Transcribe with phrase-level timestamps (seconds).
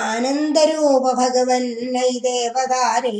[0.00, 3.14] ആനന്ദരൂപ ഭഗവൻ നൈ ദേവതാരേ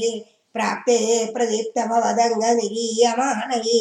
[0.55, 0.99] പ്രാപ്തേ
[1.35, 3.81] പ്രദീപ്തഭവതംഗ നിരീയമാണേ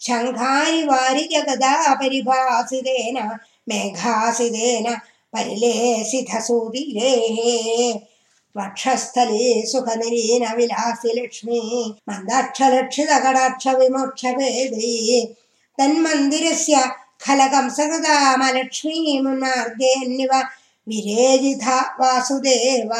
[0.07, 1.71] शङ्खानि वारि जगदा
[2.01, 3.17] परिभासितेन
[3.69, 4.87] मेघासितेन
[5.33, 5.73] परिले
[6.13, 7.13] वक्षस्थले
[8.55, 11.61] पक्षस्थले सुखनिलीनविलासि लक्ष्मी
[12.09, 14.93] मन्दाक्षलक्षितकडाक्षविमोक्षभेदी
[15.77, 16.75] तन्मन्दिरस्य
[17.26, 20.32] വിമോക്ഷഭേദീ തന്മന്ദിരസ്യ ഖലകംസകൃതാമലക്ഷ്മീ മുന്നാർഗേന്നിവ
[20.86, 21.66] വിരേജിത
[21.98, 22.92] വാസുദേവ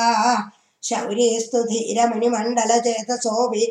[0.83, 3.65] ശൗര്യസ്തു ധീരമണിമണ്ഡല ചേതസോപി